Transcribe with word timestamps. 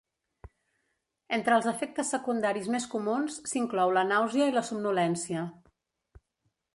Entre 1.35 1.57
els 1.57 1.67
efectes 1.71 2.13
secundaris 2.15 2.69
més 2.75 2.87
comuns 2.95 3.37
s'inclou 3.51 3.93
la 3.99 4.07
nàusea 4.13 4.49
i 4.53 4.59
la 4.59 4.65
somnolència. 4.71 5.45